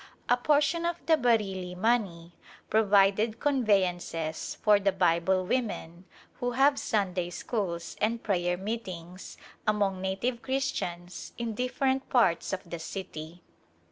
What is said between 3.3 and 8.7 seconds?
conveyances for the Bible women who have Sunday schools and prayer